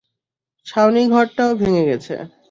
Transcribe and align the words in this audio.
ছাউনিঘরটাও 0.67 1.51
ভেঙে 1.59 1.83
গেছে। 1.89 2.13